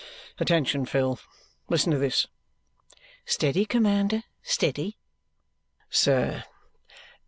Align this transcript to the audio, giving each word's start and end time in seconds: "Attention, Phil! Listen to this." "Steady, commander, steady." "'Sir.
"Attention, 0.39 0.83
Phil! 0.83 1.19
Listen 1.69 1.91
to 1.91 1.99
this." 1.99 2.25
"Steady, 3.23 3.65
commander, 3.65 4.23
steady." 4.41 4.97
"'Sir. 5.91 6.43